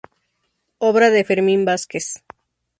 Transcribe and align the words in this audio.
Obra 0.89 1.07
de 1.15 1.21
Fermín 1.29 1.61
Vázquez. 1.69 2.05